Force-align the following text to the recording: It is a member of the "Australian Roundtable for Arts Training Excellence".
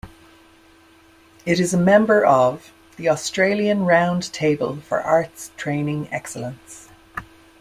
It 1.45 1.59
is 1.59 1.75
a 1.75 1.77
member 1.77 2.25
of 2.25 2.73
the 2.95 3.07
"Australian 3.09 3.81
Roundtable 3.81 4.81
for 4.81 4.99
Arts 4.99 5.51
Training 5.57 6.07
Excellence". 6.11 6.89